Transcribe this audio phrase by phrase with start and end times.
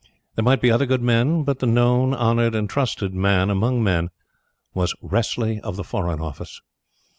[0.33, 4.09] There might be other good men, but the known, honored and trusted man among men
[4.73, 6.59] was Wressley of the Foreign Office.